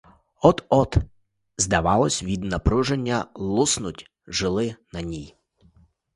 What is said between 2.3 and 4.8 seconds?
напруження луснуть жили